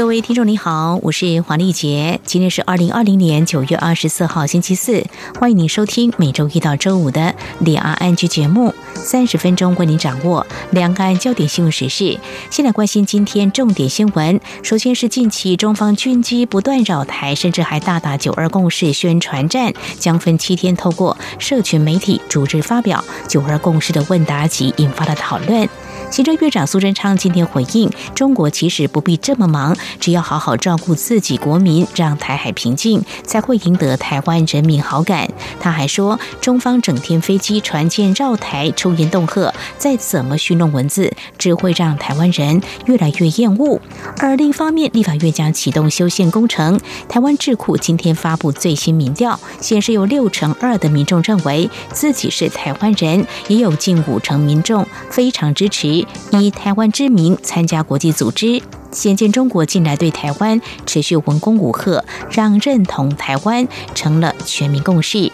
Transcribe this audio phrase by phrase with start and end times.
[0.00, 5.04] 各位听众你好，我是黄丽杰，今天是二零二零年九月二十四号星期四，
[5.38, 12.18] 欢迎您收听每周一到周五的两岸安居节目，三十分钟为您掌握两岸焦点新闻时事。
[12.48, 25.68] 先来关心今天重点新闻，首先是近期中方军机不断扰台，甚至还大打九二共识宣传战，将分七天透过社群媒体组织发表九二共识的问答集，引发了讨论。
[26.10, 35.30] 行政院长苏贞昌今天回应：中国其实不必这么忙，只要好好照顾自己国民，让台海平静，才会赢得台湾人民好感。
[35.60, 43.80] 他还说，中方整天飞机船舰绕台，出言恫吓，再怎么虚弄文字，只会让台湾人越来越厌恶。
[44.18, 46.80] 而另一方面，立法院将启动修宪工程。
[47.08, 55.99] 台湾智库今天发布最新民调，显示有六成二的民众认为自己是台湾人，也有近五成民众非常支持。
[56.32, 58.62] 以台湾之名参加国际组织，
[58.92, 65.30] 显见中国近来对台湾持续文攻武吓，让认同台湾成了全民共识。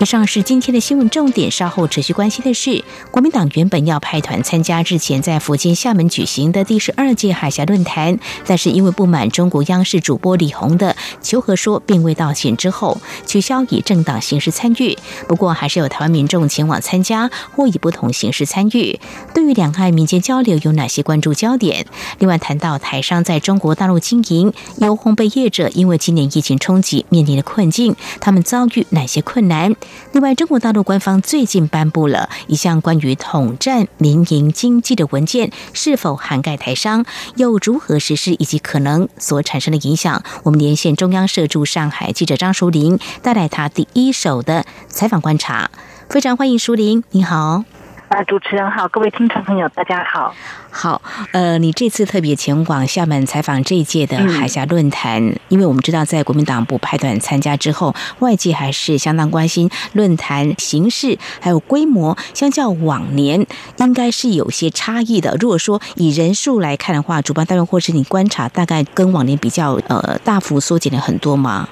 [0.00, 1.50] 以上是今天的新闻重点。
[1.50, 14.96] 稍后持续关心的是，国民党原本要派团参加日前在福建厦门举行的第十二届海峡论坛，但是因为不满中国央视主播李红的求和说并未道歉之后，取消以政党形式参与。
[15.26, 19.00] 不过，还是有台湾民众前往参加，或以不同形式参与。
[19.34, 21.84] 对于两岸民间交流有哪些关注焦点？
[22.20, 29.74] 另外，谈到台商在中国大陆经营，有烘焙业者因为今年疫情冲击面临的困境，他们遭遇哪些困难？
[30.12, 37.04] 另外，中国大陆官方最近颁布了一项关于统战民营经济的文件，是否涵盖台商，
[37.36, 40.22] 又如何实施，以及可能所产生的影响？
[40.44, 45.70] 我们连线中央社驻上海记者张淑玲，带来他第一手的采访观察。
[46.08, 47.64] 非常欢迎淑玲，你好。
[48.08, 50.34] 啊，主持人好，各位听众朋友，大家好。
[50.70, 51.02] 好，
[51.32, 63.46] 呃，你这次特别前往厦门采访这一届的海峡论坛，因为我们知道，在国民党部派团参加之后，外界还是相当关心论坛形式还有规模，相较往年
[63.76, 65.36] 应该是有些差异的。
[65.38, 71.68] 如果说以人数来看的话，主办单位或是你观察，大概跟往年比较，呃，大幅缩减了很多吗？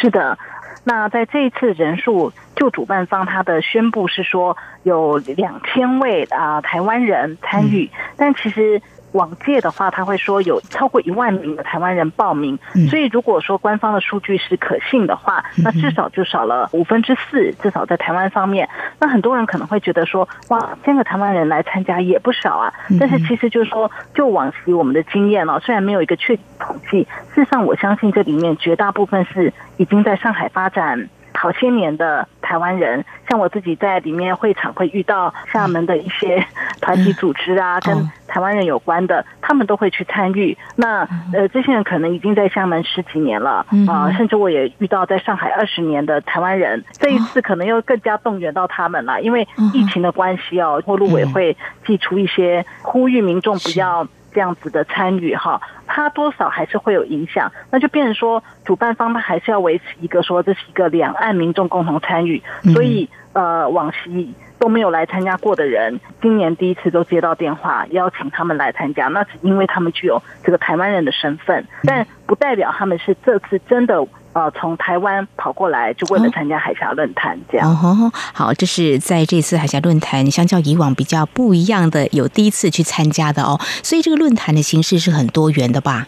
[0.00, 0.38] 是的。
[0.84, 8.80] 那在这一次人数，就主办方他的宣布是说有两千位啊台湾人参与，但其实。
[9.12, 18.68] 往届的话，他会说有超过一万名的台湾人报名，所以如果说官方的数据是可信的话，那至少就少了五分之四，至少在台湾方面。
[18.98, 22.72] 那很多人可能会觉得说，哇，千个台湾人来参加也不少啊。
[22.98, 31.08] 但是其实就是说，就往昔我们的经验哦，虽然没有一个确统计，事实上我相信这里面绝大部分是已经在上海发展。
[31.32, 36.44] 好些年的台湾人，像我自己在里面会场会遇到厦门的一些
[36.80, 40.56] 团体组织啊，跟台湾人有关的，他们都会去参与。
[40.76, 46.84] 那呃，这些人可能已经在厦门十几年了啊，甚至我也遇到在上海二十年的台湾人。
[46.92, 54.06] 这一次可能又更加动员到他们了，因为疫情的关系哦，或陆委会寄出一些呼吁民众不要。
[54.32, 55.60] 这样子的参与哈，
[55.92, 62.40] 它多少还是会有影响，那就变成说，主办方他还是要维持一个说这是一个两岸民众共同参与，
[62.72, 74.06] 所以呃，往昔都没有来参加过的人，今年第一次都接到电话邀请他们来参加，那是因为他们具有这个台湾人的身份，但不代表他们是这次真的。
[74.32, 77.68] 呃，从台湾跑过来就为了参加海峡论坛，这样。
[77.68, 83.58] 哦，好，这是在这次海峡论坛，相较以往比较不一样的，有第一次去参加的哦。
[83.82, 86.06] 所以这个论坛的形式是很多元的吧？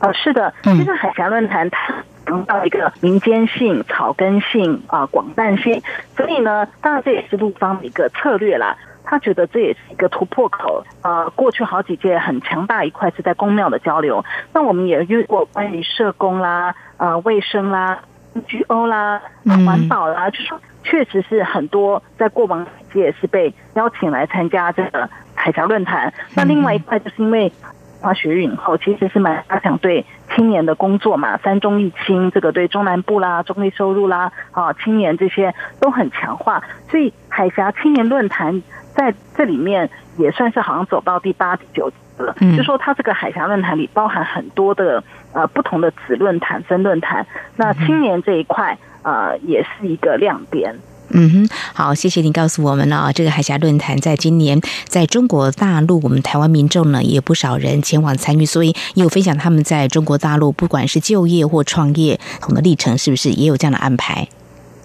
[0.00, 1.92] 哦，是的，这个海峡论坛它
[2.24, 5.82] 强到一个民间性、草根性啊、广泛性，
[6.16, 8.76] 所以呢，当然这也是陆方的一个策略啦。
[9.10, 10.84] 他觉得这也是一个突破口。
[11.00, 14.22] 呃，过去好几届很强大一块是在公庙的交流，
[14.52, 16.74] 那我们也遇过关于社工啦。
[16.98, 18.00] 呃，卫生啦
[18.34, 19.20] ，NGO 啦，
[19.64, 26.12] 环保啦，就说确实是很多在过往届是被邀请来参加这个海峡论坛。
[26.34, 27.52] 那另外一块就是因为
[28.00, 30.04] 花学运后，其实是蛮加强对
[30.34, 38.62] 青年的工作嘛，三中一青，这个对中南部啦、中低收入啦啊青年这些都很强化，所以海峡青年论坛
[38.94, 41.92] 在这里面也算是好像走到第八、第九。
[42.18, 45.00] 了，就说它这个海峡论坛里包含很多的
[45.32, 47.26] 呃不同的子论坛、分论坛，
[47.56, 50.74] 那青年这一块呃也是一个亮点。
[51.10, 53.10] 嗯哼，好，谢谢您告诉我们了啊。
[53.10, 64.28] 这个海峡论坛在今年在中国大陆，我们台湾民众呢也有不少人前往参与，所以也有分享他们在中国大陆不管是就业或创业同的历程，是不是也有这样的安排？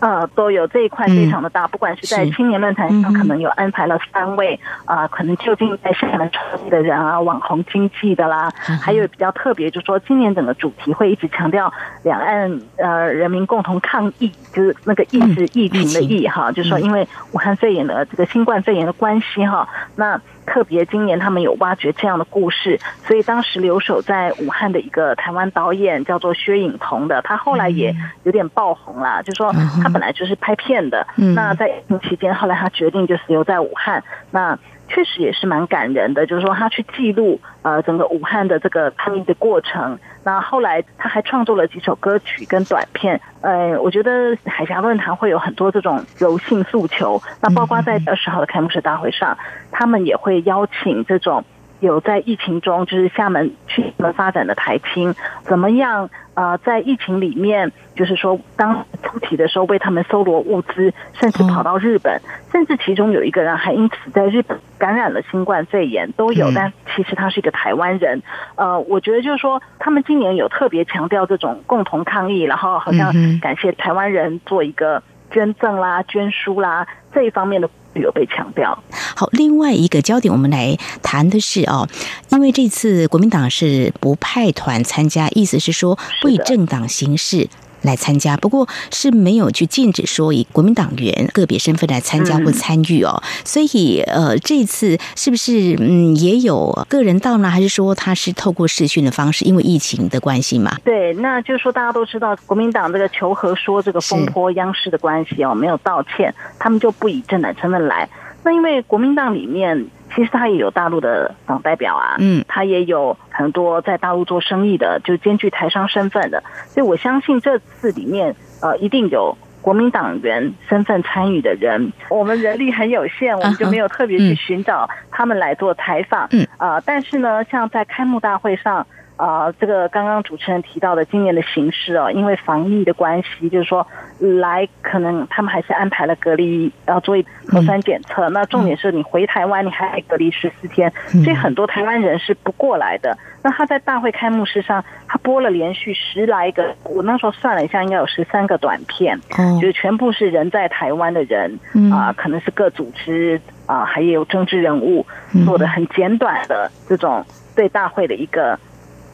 [0.04, 8.52] 呃，都有这一块非常的大，不管是在青年论坛上，可能有安排了三位啊，可能就近在厦门创业的人啊，网红经济的啦，
[8.82, 11.72] 还有比较特别，就是说今年整个主题会一直强调
[12.04, 20.20] 两岸呃人民共同抗疫，就是那个疫是疫情的疫哈，就是说因为武汉肺炎的这个新冠肺炎的关系哈，那。
[20.46, 34.58] 特别今年他们有挖掘这样的故事，所以当时留守在武汉的一个台湾导演叫做薛颖彤的，他后来也有点爆红了，就说他本来就是拍片的，那在疫情期间，后来他决定就是留在武汉，那。
[34.94, 39.98] 确实也是蛮感人的，就是说他去记录呃整个武汉的这个抗疫的过程。
[40.24, 43.20] 那后来他还创作了几首歌曲跟短片。
[43.42, 47.20] 呃，我觉得海峡论坛会有很多这种柔性诉求。
[47.42, 49.36] 那包括在二十号的开幕式大会上，
[49.72, 51.44] 他们也会邀请这种。
[51.84, 55.14] 有在疫情中，就是厦门去厦门发展的台青，
[55.44, 56.10] 怎么样？
[56.36, 62.20] 呃，在疫情里面，就是说当出题的时候为他们搜罗物资，甚至跑到日本，
[62.52, 66.52] 甚至其中有一个人还因此在日本感染了新冠肺炎，都有。
[66.56, 68.24] 但其实他是一个台湾人。
[68.56, 75.04] 呃，我觉得就是说，他们今年有特别强调这种共同抗疫，然后好像感谢台湾人做一个
[75.34, 77.70] 捐赠啦、捐书啦这一方面的。
[77.96, 78.76] 有被强调。
[79.16, 81.88] 好，另外一个焦点，我们来谈的是哦，
[82.30, 87.48] 因为这次国民党是不派团参加，意思是说不以政党形式。
[87.84, 93.22] 来参加，不过是没有去禁止说以国民党员个别身份来参加或参与哦。
[93.46, 97.50] 所以呃，这次是不是嗯也有个人到呢？
[97.50, 99.46] 还是说他是透过视讯的方式？
[99.46, 100.78] 因为疫情的关系嘛。
[100.84, 108.10] 对，那就是说大家都知道国民党这个求和说这个风波央视的关系哦，没有道歉，他们就不以政党身份来。
[108.44, 109.86] 那因为国民党里面。
[110.16, 121.92] 其实他也有大陆的党代表啊，嗯，他也有很多在大陆做生意的，就兼具台商身份的，所以我相信这次里面呃一定有国民党员身份参与的人。
[122.10, 128.86] 我们人力很有限，我们就没有特别去寻找他们来做采访，嗯啊，但是呢，像在开幕大会上。
[129.16, 133.86] 啊，这个刚刚主持人提到的今年的形势哦，因为防疫的关系，就是说
[134.20, 138.28] 来可能他们还是安排了隔离，要做一核酸检测。
[138.30, 140.92] 那重点是你回台湾，你还隔离十四天，
[141.24, 143.18] 所以很多台湾人是不过来的。
[143.44, 149.20] 那他在大会开幕式上，他播了连续十来个，我那时候算了一下，应该有十三个短片，
[149.62, 151.60] 就是全部是人在台湾的人
[151.92, 155.06] 啊，可能是各组织啊，还有政治人物
[155.46, 157.24] 做的很简短的这种
[157.56, 158.60] 对大会的一个。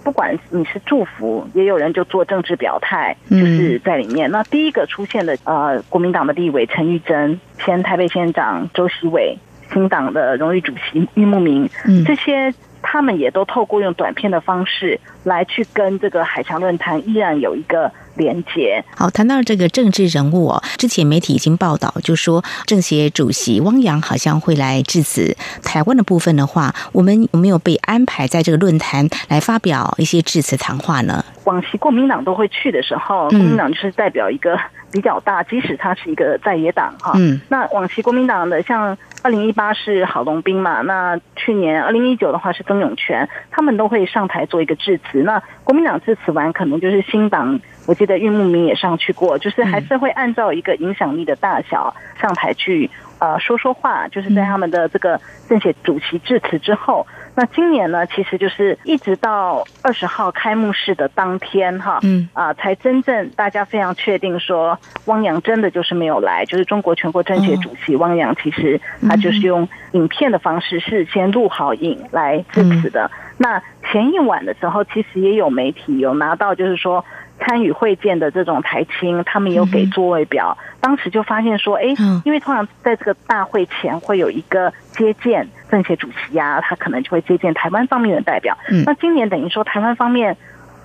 [0.03, 4.31] 不管你是祝福，也有人就做政治表态，就是在里面。
[4.31, 9.37] 那第一个出现的呃，国民党的立委陈玉珍、前台北县长周锡伟、
[9.73, 11.69] 新党的荣誉主席郁慕明，
[12.05, 17.89] 这些他们也都透过用短片的方式来去跟这个海峡论坛依然有一个。
[18.15, 25.37] 连接好，谈到这个政治人物哦，之前媒体已经报道，就说政协主席汪洋好像会来致辞。
[25.63, 31.23] 台湾的部分的话，我们有没有被安排在这个论坛来发表一些致辞谈话呢？
[31.45, 34.59] 往期国民党都会去的时候，国民党就是代表一个
[34.91, 37.13] 比较大，即使他是一个在野党哈。
[37.15, 45.18] 嗯，那往期国民党的像二零一八是郝龙斌嘛，那去年二零一九的话是曾永权，他们都会上台做一个致辞。
[45.23, 47.59] 那国民党致辞完，可能就是新党。
[47.85, 62.29] 我记得玉木明也上去过，就是还是会按照一个影响力的大小上台去呃说说话，就是在他们的这个政协主席致辞之后，那今年呢，其实就是一直到二十号开幕式的当天哈，嗯。
[62.33, 73.09] 啊，才真正大家非常确定说汪洋真的就是没有来，就是中国全国政协主席汪洋，其实他就是用影片的方式事先录好影来致辞的。
[73.39, 77.03] 那前一晚的时候，其实也有媒体有拿到，就是说。
[77.41, 81.85] 参与会见的这种台青，他们有给座位表，当时就发现说，哎，
[82.25, 88.57] 因为通常在这个大会前会有一个接见政协主席呀，他可能就会接见台湾方面的代表。
[88.85, 90.35] 那今年等于说台湾方面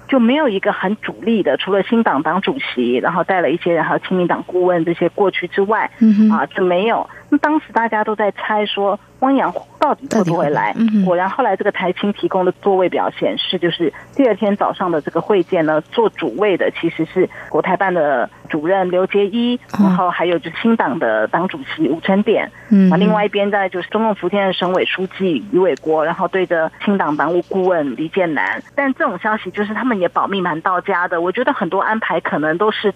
[0.06, 5.90] 就没有一个很主力的，除了新党党主席，然后带了一些人，还有亲民党顾问这些过去之外，
[6.30, 7.10] 啊，就没有。
[7.34, 10.72] 那当时大家都在猜说汪洋到底会不会来？
[11.04, 28.62] 果然后来这个台青提供的座位表显示，就是第二天早上的这个会见呢，做主位的其实是国台办的主任刘杰一，然后还有就是新党的党主席吴成典，嗯，另外一边在就是中共福建的省委书记于伟国，然后对着新党党务顾问李建南。
[28.76, 32.94] 但这种消息就是他们也保密蛮到家的，我觉得很多安排可能都是。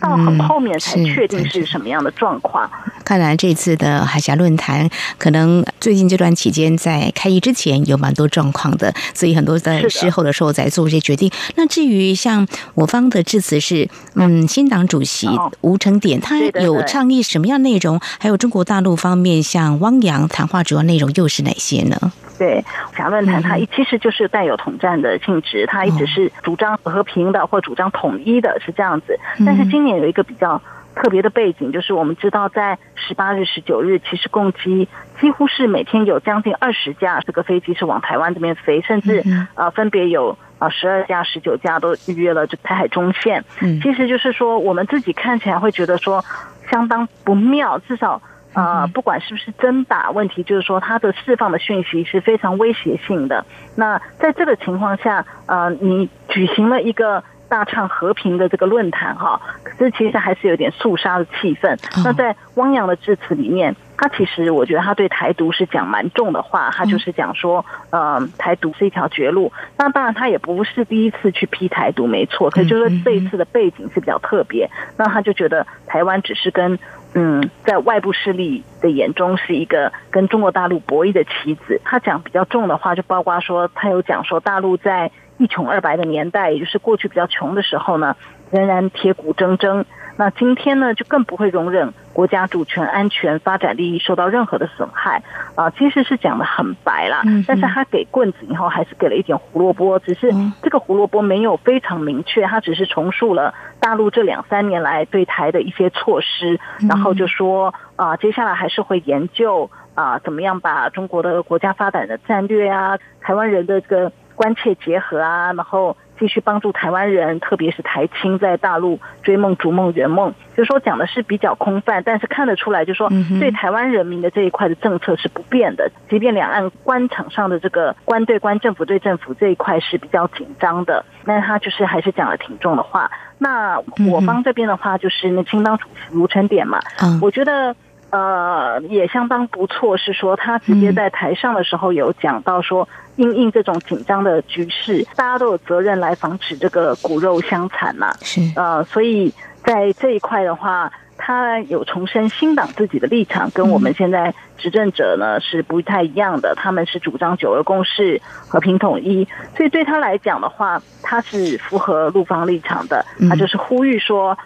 [0.00, 2.68] 到很后面才确定是什么样的状况。
[3.04, 4.88] 看来这次的海峡论坛，
[5.18, 11.30] 可能最近这段期间在开议之前有蛮多状况的，所以很多在事后的时候在做一些决定。
[11.56, 15.28] 那至于像我方的致辞是，嗯，新党主席
[15.62, 18.00] 吴成典，他有倡议什么样内容？
[18.18, 22.12] 还有中国大陆方面像汪洋谈话主要内容又是哪些呢？
[22.38, 29.18] 对，海峡论坛它其实就是带有统战的性质，它一直是主张和平的或主张统一的，是这样子。
[29.44, 30.60] 但是今年有一个比较
[30.94, 34.88] 特别的背景，就是我们知道在十八日、十九日，其实共机
[35.20, 39.22] 几乎是每天有将近二十架这个飞机是往台湾这边飞，甚至
[39.54, 43.44] 呃分别有啊十二架、十九架都预约了这台海中线。
[43.82, 46.24] 其实就是说，我们自己看起来会觉得说
[46.70, 48.20] 相当不妙，至少。
[48.52, 53.46] 呃，不管是不是真打，问题就是说，它的释放的讯息是非常威胁性的。
[53.76, 61.76] 那在这个情况下，呃，你举行了一个大唱和平的这个论坛，哈，可是其实还是有点肃杀的气氛。
[62.02, 69.52] 那在汪洋的致辞里面，他其实我觉得他对台独是讲蛮重的话，他就是讲说，呃，台独是一条绝路。
[69.76, 74.70] 那当然他也不是第一次去批台独，没错，可就是说这一次的背景是比较特别。
[74.96, 76.78] 那他就觉得台湾只是跟。
[77.12, 81.80] 嗯，在外部势力的眼中是一个跟中国大陆博弈的棋子。
[81.84, 88.14] 他讲比较重的话，就包括说，他有讲说，大陆在一穷二白的年代，也就是过去比较穷的时候呢，
[88.50, 89.84] 仍然铁骨铮铮。
[90.16, 95.22] 那今天呢，就更不会容忍国家主权、安全、发展利益受到任何的损害
[95.54, 95.70] 啊！
[95.70, 100.30] 其实是讲的很白啦，但是他给棍子以后，还是给了一点胡萝卜，只是
[100.62, 115.94] 这个胡萝卜没有非常明确，他只是重述了大陆这两三年来对台的一些措施，然后就说啊，接下来还是会研究啊，怎么样把中国的国家发展的战略啊，台湾人的这个关切结合啊，然后。
[116.20, 125.90] 继续帮助台湾人，特别是台青在大陆追梦、逐梦、圆梦，就说讲的是比较空泛，但是看得出来，就说对台湾人民的这一块的政策是不变的。
[126.10, 133.10] 即便两岸官场上的这个官对官、政府对政府这一块是比较紧张的，那他就是还是讲了挺重的话。
[133.38, 133.78] 那
[134.10, 136.80] 我方这边的话，就是那清当主席卢成典嘛，
[137.22, 137.74] 我觉得。
[138.10, 139.96] 呃，也相当不错。
[139.96, 148.12] 是说他直接在台上的时候有讲到说，因应这种紧张的局势，大家都有责任来防止这个骨肉相残嘛。
[148.20, 156.54] 是呃，所以在这一块的话，他有重申新党自己的立场，跟我们现在执政者呢是不太一样的。
[156.56, 163.04] 他们是主张九二共识、和平统一，所以对他来讲的话，他是符合陆方立场的。
[163.28, 164.36] 他就是呼吁说。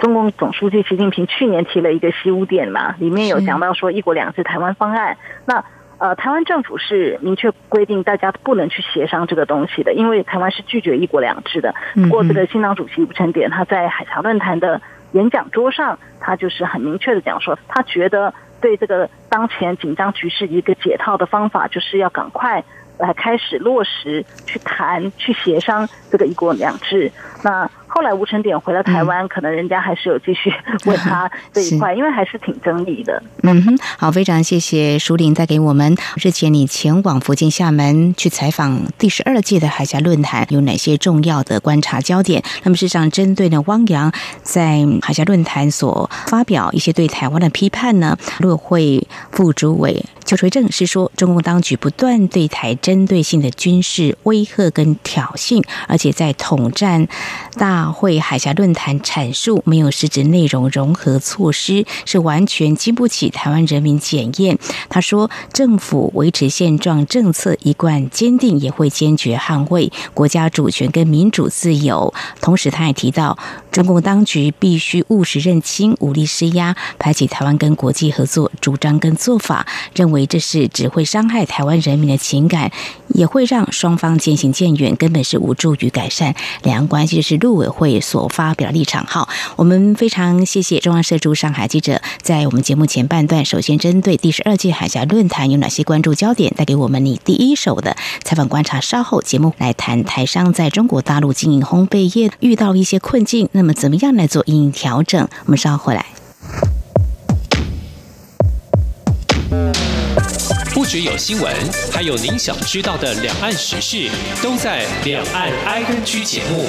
[0.00, 5.16] 中共总书记习近平去年提了一个“西屋点”嘛，里面有讲到说“一国两制”台湾方案。
[5.46, 5.62] 那
[5.98, 11.74] 呃，台湾政府是明确规定大家不能去协商这个东西的，因为台湾是拒绝“一国两制”的。
[11.94, 14.80] 不过，这个新党主席吴成典他在海峡论坛的
[15.12, 22.64] 演讲桌上，他就是很明确的讲说，他觉得对这个当前紧张局势一个解套的方法，就是要赶快
[22.96, 27.12] 来开始落实去谈、去协商这个“一国两制”。
[27.44, 30.52] 那后来吴成典回了台湾，可能人家还是有继续
[30.86, 33.20] 问他这一块，因为还是挺争议的。
[33.42, 42.40] 嗯哼，好，非常谢谢舒玲带给我们日前你前往福建厦门去采访第十二届的海峡论坛有哪些重要的观察焦点？
[42.62, 57.08] 那么事实上，针对呢汪洋在海峡论坛所发表一些对台湾的批判呢，陆会副主委邱垂正是说，中共当局不断对台针对性的军事威吓跟挑衅，而且在统战
[57.58, 57.79] 大。
[57.80, 64.58] 大会海峡论坛阐述没有实质内容融合措施，是完全经不起台湾人民检验。
[64.90, 72.12] 他说，政府维持现状政策一贯坚定，也会坚决捍卫国家主权跟民主自由。
[72.42, 73.38] 同时，他也提到，
[73.72, 82.70] 中共当局必须务实认清武力施压，排挤台湾跟国际合作主张跟做法，认为这是只会伤害台湾人民的情感，
[83.08, 87.16] 也会让双方渐行渐远，根本是无助于改善两岸关系。
[87.16, 87.69] 就是陆委。
[87.70, 89.04] 会所发表立场。
[89.06, 98.80] 好，我们非常谢谢中央社驻上海记者在我们节目前半段，首先针对第十二届海峡论坛有哪些关注焦点，带给我们你第一手的采访观察。
[98.80, 105.28] 稍后节目来谈台商在中国大陆经营烘焙业遇到一些困境，那么怎么样来做应调整？
[105.44, 106.06] 我们稍后回来。
[110.72, 111.54] 不只有新闻，
[111.92, 114.08] 还有您想知道的两岸时事，
[114.42, 116.64] 都在《两岸 I N G》节目。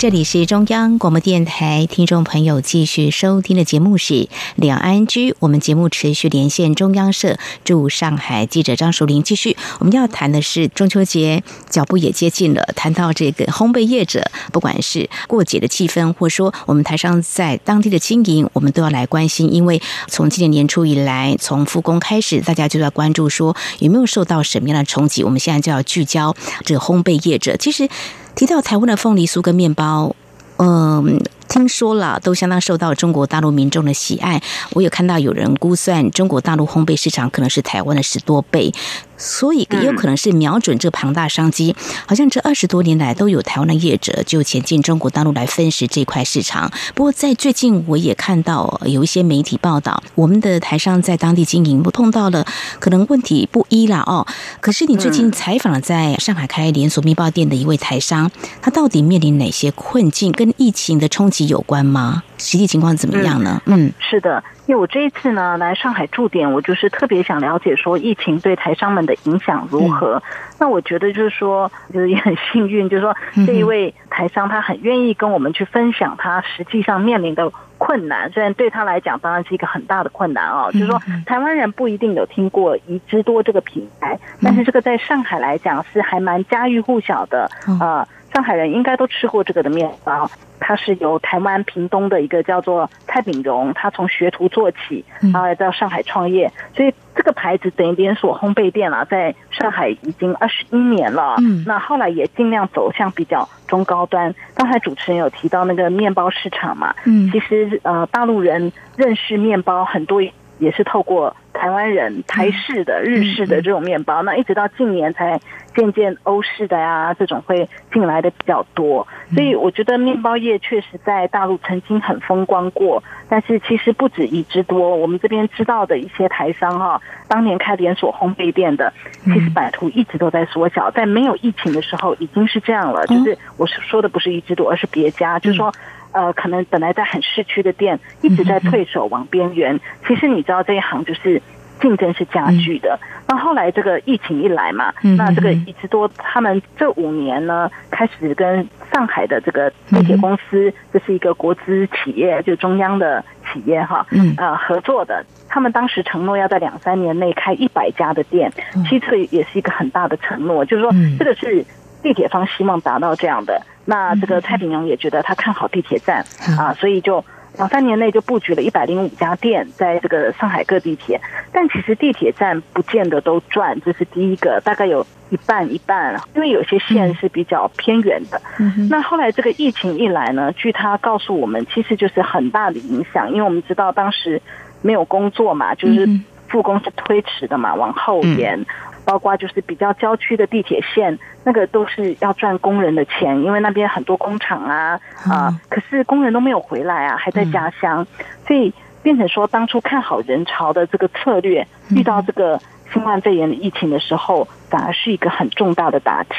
[0.00, 4.14] 这里是中央广播电台，听众朋友继续收听的节目是
[4.56, 5.32] 《两岸居》。
[5.40, 9.22] 我们节目持续连线中央社驻上海记者张淑玲。
[9.22, 12.62] 继续，我们要谈的是中秋节脚步也接近了。
[12.74, 19.52] 谈到这个烘焙业者，不管是过节的气氛，或说我们台上在当地的经营，我们都要来关心。
[19.52, 25.22] 因为从今年年初以来，从复工开始，大家就在关注说有没有受到什么样的冲击。
[25.22, 27.54] 我们现在就要聚焦这个烘焙业者。
[27.58, 27.86] 其实。
[28.34, 30.14] 提到台湾的凤梨酥跟面包，
[30.56, 31.20] 嗯，
[31.50, 34.40] 听说了都相当受到中国大陆民众的喜爱。
[34.70, 38.72] 我有看到有人估算，中国大陆烘焙市场可能是台湾的十多倍。
[39.18, 41.76] 所以也有可能是瞄准这庞大商机，
[42.06, 46.72] 好像这二十多年来都有台湾的业者就前进中国大陆来分食这块市场。
[46.94, 52.46] 不过在最近我也看到有一些媒体报道，我们的台商在当地经营不碰到了
[52.78, 54.26] 可能问题不一了哦。
[54.62, 58.30] 可是你最近采访了在上海开连锁面包店的一位台商，
[58.62, 60.32] 他到底面临哪些困境？
[60.32, 62.22] 跟疫情的冲击有关吗？
[62.38, 63.60] 实际情况怎么样呢？
[63.66, 64.42] 嗯，是的。
[64.66, 70.22] 因为我这一次呢来上海驻点，我就是特别想了解说疫情对台商们的影响如何。
[70.60, 78.30] 那我觉得就是说，就是也很幸运，就是说这一位台商他很愿意跟我们去分享他实际上面临的困难。
[78.30, 88.06] 虽然对他来讲当然是一个很大的困难哦，就是说台湾人不一定有听过宜之多这个品牌，但是这个在上海来讲是还蛮家喻户晓的呃。
[88.32, 90.30] 上海人应该都吃过这个的面包。
[90.60, 101.36] 它是由台湾屏东的一个叫做蔡炳荣，他从学徒做起，然后来到上海创业，所以这个牌子等于连锁烘焙店啊，在上海已经二十一年了。
[101.38, 104.32] 嗯，那后来也尽量走向比较中高端。
[104.54, 110.20] 刚才主持人有提到那个面包市场嘛，嗯，其实呃，大陆人认识面包很多。
[110.60, 115.40] 也是透过台湾人台式的、日式的这种面包，那一直到近年才
[115.74, 119.08] 渐渐欧式的呀，这种会进来的比较多。
[119.34, 124.94] 所以我觉得面包业确实在大陆曾经很风光过，但是其实不止一之多。
[124.96, 128.92] 我们这边知道的一些台商哈，当年开连锁烘焙店的，
[129.24, 130.90] 其实版图一直都在缩小。
[130.90, 135.72] 在没有疫情的时候已经是这样了，就是我是说的不是一之多，而是别家，就是说。
[136.12, 139.78] 呃，可能本来在很市区的店一直在退守往边缘。
[140.06, 141.40] 其实你知道这一行就是
[141.80, 142.98] 竞争是加剧的。
[143.28, 154.04] 那后来这个疫情一来嘛，那这个一直多他们这五年呢，开始跟上海的这个地铁公司，这是一个国资企业，就中央的企业哈，
[154.36, 155.24] 呃合作的。
[155.48, 158.52] 他们当时承诺要在两三年内开一百家的店，
[158.88, 161.64] 其实也是一个很大的承诺，就是说这个是
[162.02, 163.62] 地铁方希望达到这样的。
[163.84, 166.24] 那这个蔡炳荣也觉得他看好地铁站
[166.58, 167.24] 啊，所以就
[167.56, 171.20] 两三年内就布局了一百零五家店在这个上海各地铁。
[171.52, 178.40] 但其实地铁站不见得都赚，这是第一个，大概有一半一半，因为有些线是比较偏远的。
[178.88, 184.40] 那后来这个疫情一来呢，据他告诉我们，其实就是很大的影响，因为我们知道当时
[184.82, 186.08] 没有工作嘛，就是
[186.48, 188.64] 复工是推迟的嘛，往后延。
[189.04, 198.06] 包括就是比较郊区的地铁线，那个都是要赚工人的钱，因为那边很多工厂啊啊，可是工人都没有回来啊，还在家乡，
[198.46, 202.60] 所以变成说当初看好人潮的这个策略，遇到这个
[202.92, 206.30] 新冠肺炎的疫情的时候，反而是一个很重大的打击。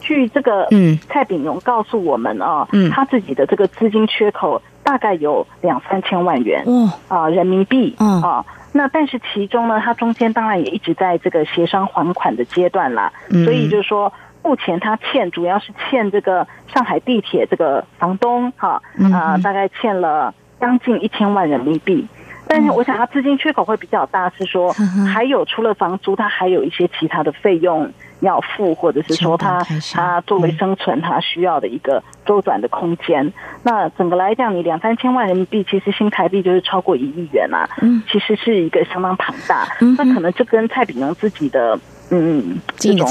[0.00, 8.22] 据这个嗯蔡炳荣告诉我们啊，嗯，他自己的这个资金缺口大概有两三千万元，嗯啊人民币，嗯。
[8.22, 8.44] 啊。
[8.72, 13.12] 那但是其中呢，它中间当然也一直在这个协商还款的阶段啦，
[13.44, 18.82] 所以就是说，目前他欠主要是欠这个上海地铁这个房东哈
[19.12, 22.06] 啊，大概欠了将近一千万人民币。
[22.52, 24.72] 但是我想他资金缺口会比较大，是说
[25.12, 27.90] 还有除了房租，他还有一些其他的费用。
[28.22, 33.32] 要付，或者是说他他作为生存，他需要的一个周转的空间。
[33.64, 37.68] 那整个来讲，你两三千万人民币，其实新台币就是超过一亿元啊，
[38.08, 39.66] 其实是一个相当庞大。
[39.98, 41.76] 那可能这跟蔡炳荣自己的
[42.12, 43.08] 嗯这种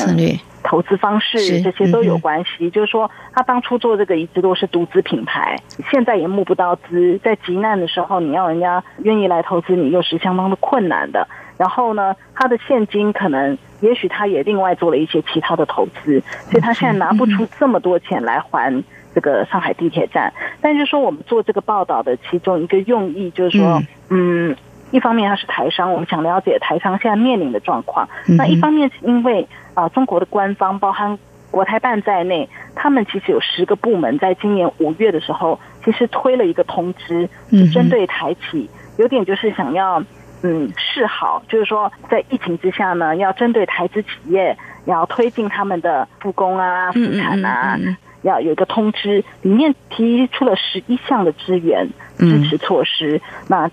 [0.64, 2.70] 投资方式这些都有关系。
[2.70, 5.58] 就是说，他当初做这个一直都是独资品牌，
[5.90, 11.28] 现在也募不到资，在急难的时候，你要人家愿意来投资你，又是相当的困难的。
[11.58, 13.58] 然后呢，他的现金可能。
[13.82, 16.22] 也许他也另外做了一些其他的投资，
[16.52, 18.84] 所以他现在拿不出这么多钱来还
[19.16, 20.32] 这个上海地铁站。
[20.62, 24.56] 但是说我们做这个报道的其中一个用意，就是说，嗯，
[24.92, 31.18] 一方面他是台商，我们想了解台商现在面临的状况；那一方面是因为啊，中国的官方包含
[31.50, 40.04] 国台办在内，他们其实有十个部门，在今年五月的时候，其实推了一个通知，是针对台企，有点就是想要
[40.44, 47.78] 嗯示好，就是说在疫情之下呢，要针对台资企业，要推进他们的复工啊、复产啊，
[48.22, 53.70] 要有一个通知，里面提出了十一项的支援支持措施，那。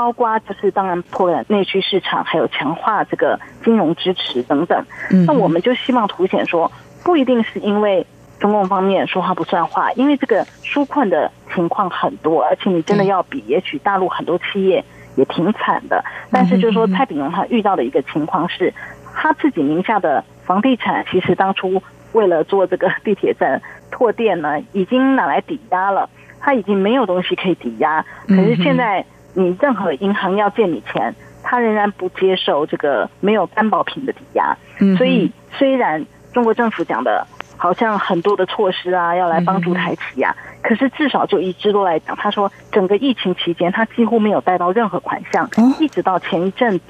[0.00, 4.82] 包括就是当然破了内需市场，还有强化这个金融支持等等。
[5.26, 6.72] 那我们就希望凸显说，
[7.04, 8.06] 不一定是因为
[8.38, 14.82] 中共方面说话不算话，因为这个纾困的情况很多，而且你真的要比，也许大陆很多企业
[15.16, 16.02] 也挺惨的。
[16.30, 18.72] 但是就是说，蔡炳荣他遇到的一个情况是，
[19.14, 21.82] 他自己名下的房地产，其实当初
[22.12, 23.60] 为了做这个地铁站
[23.90, 26.08] 拓店呢，已经拿来抵押了，
[26.40, 29.04] 他已经没有东西可以抵押，可是现在。
[29.34, 34.56] 你任何银行要借你钱，他仍然不接受这个没有担保品的抵押。
[34.96, 46.84] 所以虽然中国政府讲的好像很多的措施啊，要来帮助台企呀，可是至少就以制度来讲，他说整个疫情期间他几乎没有贷到任何款项，一直到前一阵子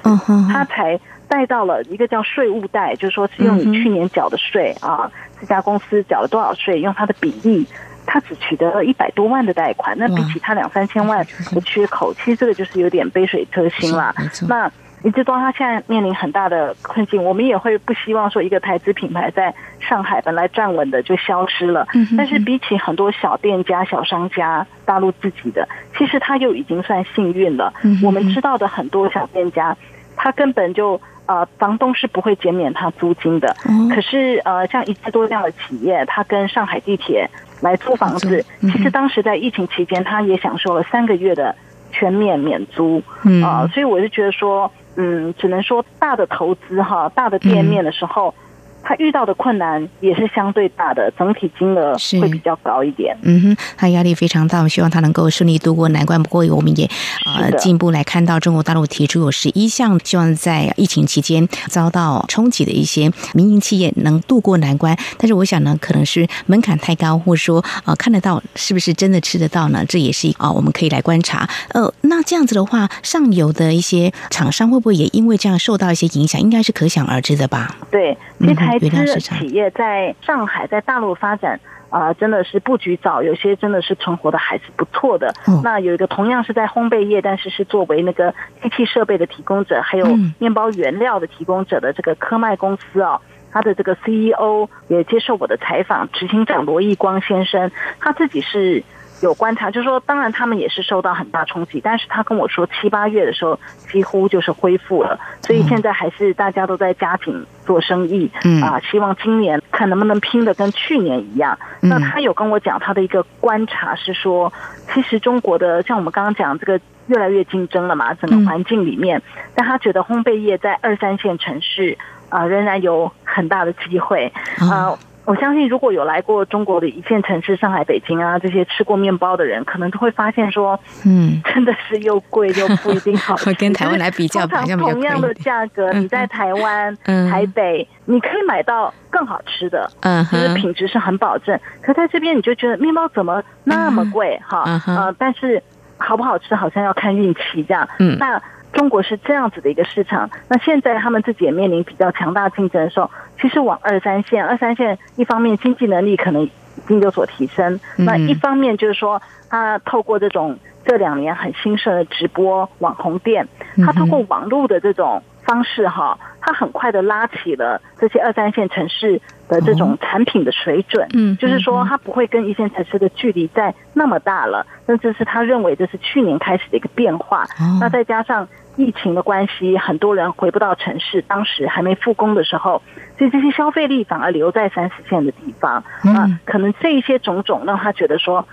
[0.53, 7.66] 他才贷到了一个叫税务贷，就是说是用你去年缴的税啊，这家公司缴了多少税，用它的比例。
[8.12, 14.12] 他只取得了一百多万的贷款，那比起他两三千万的缺口，其实这个就是有点杯水车薪了。
[14.49, 14.68] 那
[15.05, 21.87] 一直到他现在面临很大的困境，我们也会不希望说一个台资品牌在上海本来站稳的就消失了。
[22.18, 27.73] 但是比起很多小店家、小商家，大陆自己的，其实他又已经算幸运了。
[28.03, 29.77] 我们知道的很多小店家，
[30.16, 31.01] 他根本就。
[31.27, 33.55] 呃，房东是不会减免他租金的。
[33.94, 41.55] 可是，呃，像一次多这样的企业，他跟上海地铁来租房子，其实当时在疫情期间，他也享受了三个月的
[41.90, 43.03] 全面免租。
[43.44, 48.35] 啊，所以我就觉得说，嗯，只能说大的投资哈，大的店面的时候。
[48.83, 53.16] 他遇到的困难也是相对大的，整体金额会比较高一点。
[53.23, 56.21] 嗯哼，他压力非常大，我希望他能够顺利度过难关。
[56.23, 56.88] 不过我们也
[57.27, 64.97] 呃进一步来看到，中国大陆提出有十一项，希望在疫情期间遭到冲击的一些民营企业能度过难关。
[65.19, 69.85] 但是我想呢，可能是门槛太高，或者说呃看得到是不是真的吃得到呢？
[69.87, 71.49] 这也是啊我们可以来观察。
[71.75, 76.40] 呃，那这样子的话，上游的一些厂商会不会也因为这样受到一些影响？
[76.40, 77.77] 应该是可想而知的吧？
[77.90, 78.88] 对，其实台资
[79.20, 85.35] 企业在上海、在大陆发展啊，真的是布局早，有些真的是存活的还是不错的。
[85.64, 90.06] 那有一个同样是在烘焙业，但是是作为那个机器设备的提供者，还有
[90.38, 98.85] 面包原料的提供者的这个科迈公司啊，他的这个 CEO 也接受我的采访，执行长罗义光先生，他自己是。
[99.20, 103.59] 有观察，就是说，当然他们也是受到很大冲击，但是他跟我说七八月的时候
[103.90, 108.30] 几乎就是恢复了，所以现在还是大家都在加紧做生意，
[108.62, 111.59] 啊，希望今年看能不能拼的跟去年一样。
[111.80, 114.52] 那他有跟我讲他的一个观察是说，
[114.92, 119.20] 其实中国的像我们刚刚讲这个越来越竞争了嘛，整个环境里面，
[119.54, 121.98] 但他觉得烘焙业在二三线城市
[122.30, 124.96] 啊仍然有很大的机会啊。
[125.26, 133.52] 我相信，如果有来过中国的一线城市，上海、北京啊，这些吃过面包的人，可能都会发现说，嗯， 真的是又贵又不一定好 吃。
[133.54, 141.59] 跟台湾来比较，通常同样的价格，你在台湾、台北，你可以买到更好吃的，嗯，就是品质是很保证。
[141.83, 144.40] 可在这边，你就觉得面包怎么那么贵？
[144.44, 145.62] 哈，呃，但是
[145.98, 147.88] 好不好吃，好像要看运气这样。
[147.98, 148.40] 嗯，那。
[148.72, 156.50] 中国是这样子的一个市场，那现在他们自己也面临比较强大竞争的时候，其实往二三线，二三线一方面经济能力可能已
[156.87, 163.48] 经有所提升，那一方面就是说，他透过这种这两年很兴盛的直播网红店，
[163.85, 177.44] 他通过网络的这种方式哈，他很快的拉起了这些二三线城市的这种产品的水准，嗯，就是说他不会跟一线城市的距离在那么大了，甚至是他认为这是去年开始的一个变化，
[177.80, 178.46] 那再加上。
[178.76, 181.22] 疫情的关系，很多人回不到城市。
[181.22, 182.83] 当时还没复工的时候，
[183.18, 186.40] 所以这些消费力反而留在三四线的地方啊。
[186.44, 188.46] 可能这一些种种让他觉得说，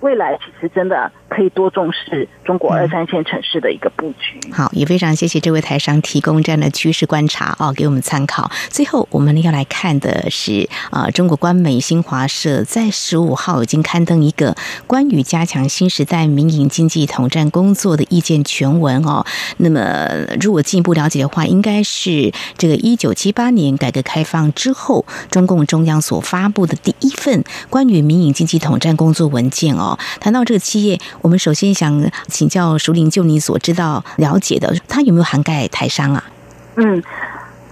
[0.00, 1.10] 未来其实真的。
[1.34, 4.38] 可以多重视中国二三线城市的一个布局。
[4.52, 8.50] 好，也非常谢谢这位台商提供这样的趋势观察哦，给我们参考。
[8.68, 14.54] 最后，我们要来看的是啊，中国官媒新华社在十五号已经刊登一个
[14.86, 19.24] 关于加强新时代民营经济统战工作的意见全文哦。
[19.56, 19.80] 那么，
[20.38, 29.98] 如果进一步了解的话，应该是这个一九七八年改革开放之后，中共中央所发布的第一份关于民营经济统战工作文件哦。
[30.20, 31.00] 谈到这个企业。
[31.22, 36.24] 我们首先想请教熟林，就你所知道了解的，它有没有涵盖台商啊？
[36.76, 37.02] 嗯，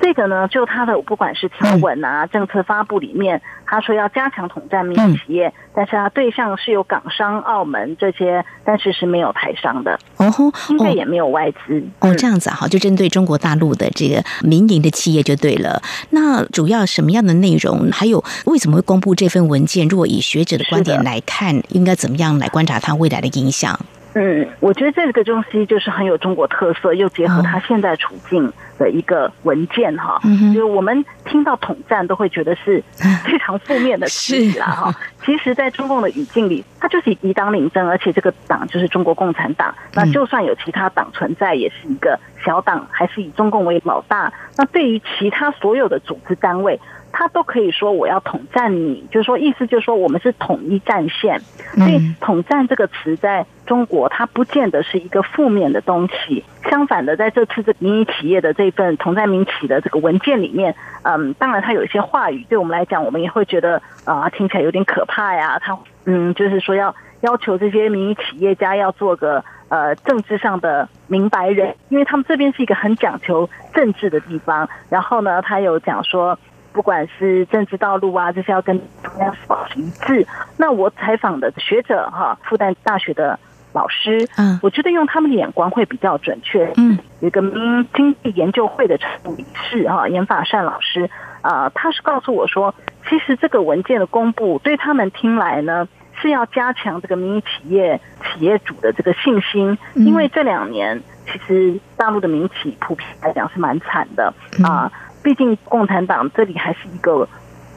[0.00, 11.84] 这个呢，就他的不管是条文啊、政策发布里面，他说要加强统战民营企业，但是他对象是有港商、澳门这些，但是是没有台商的，哦吼，应该也没有外资。
[12.00, 15.82] 哦，这样子哈，就针对中国大陆的这个民营的企业就对了。
[16.10, 17.90] 那主要什么样的内容？
[17.92, 19.86] 还有为什么会公布这份文件？
[19.86, 23.78] 如果以学者的观点来看，应该怎么样来观察它未来的影响？
[24.14, 30.18] 嗯，我觉得这个东西就是很有中国特色，又结合他现在处境的一个文件哈。
[30.52, 32.82] 就是我们听到统战都会觉得是
[33.24, 34.94] 非常负面的词啦哈。
[35.22, 39.72] 其实，在中共的语境里，它就是以党领政，而且这个党就是中国共产党。
[39.92, 44.32] 那就算有其他党存在，也是一个小党，还是以中共为老大。
[44.56, 46.80] 那对于其他所有的组织单位。
[47.12, 51.40] 他都可以说我要统战你，就是说意思就是说我们是统一战线，
[51.74, 56.44] 所以统战这个词在中国它不见得是一个负面的东西。
[56.70, 65.58] 相反的，在这次这民营企业的这一份同在民企的这个文件里面，嗯，当然它有一些话语，对我们来讲，我们也会觉得啊，听起来有点可怕呀。
[65.58, 74.68] 他嗯，就是说要要求这些民营企业家要做个呃政治上的明白人，因为他们这边是一个很讲求政治的地方。
[74.88, 76.38] 然后呢，他有讲说。
[76.72, 80.24] 不管是政治道路啊，这些要跟中央保持一致。
[80.56, 83.36] 那我采访的学者哈，复旦大学的
[83.72, 86.72] 老师，嗯，我觉得用他们的眼光会比较准确。
[86.76, 91.08] 嗯，有一个民经济研究会的常务理事哈，严法善老师
[91.40, 92.74] 啊，他是告诉我说，
[93.08, 95.88] 其实这个文件的公布对他们听来呢，
[96.20, 104.90] 是要加强这个民营企业企业主的这个信心，因为这两年其实大陆的民企普遍来讲是蛮惨的啊。
[105.22, 107.28] 毕竟共产党这里还是一个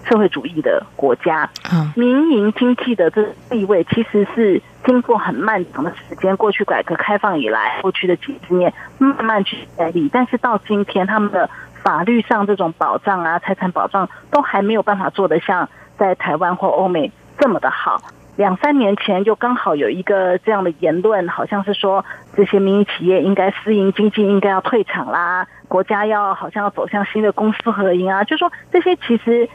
[0.06, 11.50] 社会主义的国家，嗯民营经济的这地位其实是经过很漫长的时间，过去改革开放以来，过去的几十年慢慢去建立，但是到今天，他们的
[11.82, 18.02] 法律上这种保障啊，财产保障都还没有办法做得像在台湾或欧美这么的好。
[18.36, 22.04] 两三年前就刚好有一个这样的言论，好像是说
[22.36, 29.48] 这些民营企业应该私营经济应该要退场啦，国家要好像要走向新的公私合营啊，就说这些其实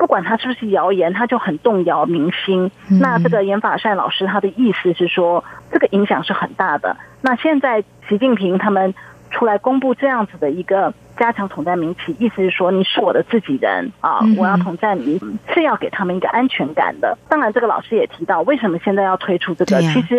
[0.00, 2.70] 不管它是不是谣言，它就很动摇民心。
[2.88, 6.96] 那这个严法善老师他的意思是说，这个影响是很大的。
[7.20, 8.94] 那现在习近平他们
[9.30, 10.94] 出来公布这样子的一个。
[11.18, 15.20] 加强统战民企，意思是说你是我的自己人啊，我要统战你，
[15.52, 17.18] 是要给他们一个安全感的。
[17.28, 19.82] 当然，这个老师也提到，为什么现在要推出这个？
[19.82, 20.16] 其实，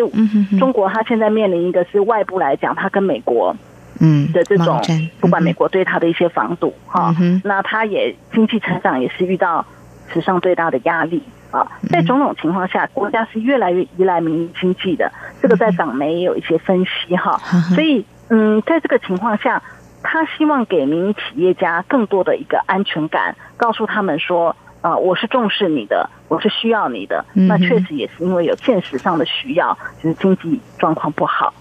[0.59, 3.55] 中国它现在面临一个是外部来讲，它跟美国
[4.01, 4.81] 嗯的这种，
[5.21, 9.65] 不管美国对他的一些防堵哈，那他也经济成长也是遇到
[10.11, 11.65] 史上最大的压力啊。
[11.89, 15.09] 在种种情况下，国家是越来越依赖民营经济的。
[15.41, 17.37] 这个在港媒也有一些分析哈。
[17.73, 19.61] 所以，嗯，在这个情况下。
[20.03, 27.23] 他希望给民营企业家更多的一个安全感，告诉他们说，啊，我是重视你的，我是需要你的。
[27.33, 31.53] 那确实也是因为有现实上的需要，就是经济状况不好。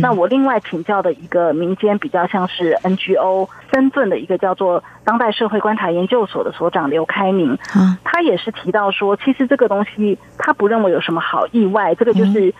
[0.00, 7.58] 那我另外请教的一个民间比较像是 NGO 深圳的一个叫做当代社会观察研究所的所长刘开明，
[8.04, 12.54] 他也是提到说，其实这个东西他不认为有什么好意外，这个就是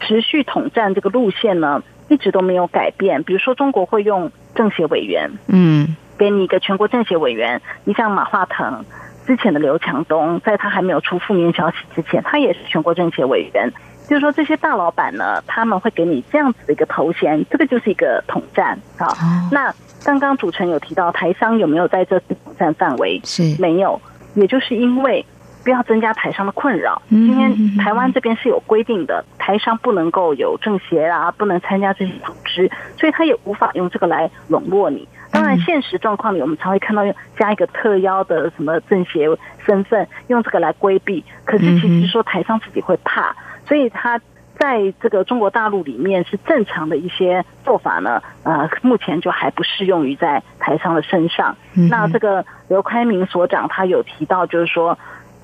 [0.00, 1.82] 持续统战这个路线呢。
[2.08, 3.22] 一直都没有改变。
[3.22, 7.62] 比如说，中国会用政协委员，嗯，给你一个全国政协委员。
[7.84, 8.84] 你像马化腾
[9.24, 13.72] 之前的刘强东，在他还没有出负面消息之前，他也是全国政协委员。
[14.08, 19.08] 就是说，这些大老板呢，他们会给你这样子的一个头衔，这个就是一个统战啊。
[19.50, 23.20] 那刚刚主持人有提到台商有没有在这次统战范围？
[23.24, 24.00] 是没有，
[24.34, 25.24] 也就是因为。
[25.64, 27.00] 不要增加台商的困扰。
[27.08, 35.06] 今天台湾这边是有规定的，台商不能够有政协啊，不能参加这些组织，所以他也无法用这个来笼络你。
[35.30, 39.28] 当然，现实状况里，我们常会看到用加一个特邀的什么政协
[39.64, 41.24] 身份，用这个来规避。
[41.44, 43.32] 可是其实说台商自己会怕，
[43.72, 44.20] 所以他
[44.58, 48.22] 在这个中国大陆里面是正常的一些做法呢。
[48.42, 51.56] 呃，目前就还不适用于在台商的身上。
[51.88, 54.98] 那这个刘开明所长他有提到，就是说。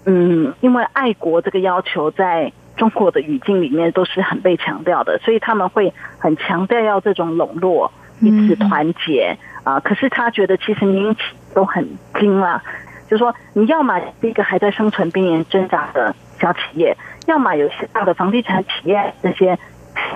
[0.05, 9.81] 嗯，因为爱国这个要求在中国的语境里面都是很被强调的，所以他们会很强调要这种笼络、彼此团结啊。
[9.81, 11.21] 可是他觉得其实民企
[11.55, 11.87] 都很
[12.19, 12.63] 精啦，
[13.11, 16.97] 就说你要么一个还在生存边缘挣扎的小企业，
[17.27, 19.59] 要么有些大的房地产企业那些。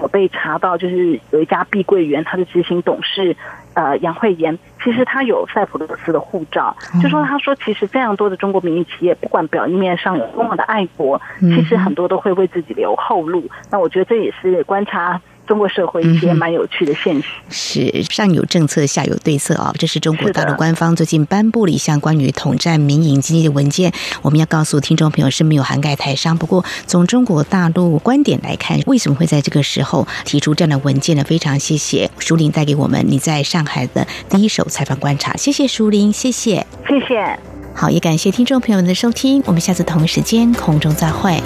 [0.00, 3.36] 我被查到，就是有一家碧桂园，他的执行董事，
[3.74, 13.50] 呃，杨惠妍，其实他有塞浦路斯的护照，就说他说，其实非常多的中国民营企业，不管表面上有多么的爱国，其实很多都会为自己留后路。
[13.72, 15.20] 那我觉得这也是观察。
[15.52, 17.24] 中国社会一些蛮有趣的现象。
[17.50, 19.70] 是上有政策，下有对策啊！
[19.78, 23.92] 这是中国大陆官方最近颁布了一项关于统战民营经济的文件。
[24.22, 31.22] 我们要告诉听众朋友是没有涵盖台商，不过从中国大陆观点来看，为什么会在这个时候提出这样的文件呢？
[31.22, 36.66] 非常谢谢舒林带给我们你在上海的第一手采访观察，谢谢舒林，谢谢。
[36.88, 37.38] 谢谢。
[37.74, 41.38] 好，也感谢听众朋友们的收听，我们下次同一时间空中再会。